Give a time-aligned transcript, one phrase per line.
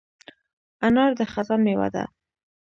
[0.87, 2.03] انار د خزان مېوه ده.